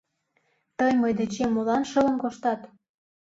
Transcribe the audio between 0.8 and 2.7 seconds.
мый дечем молан шылын коштат?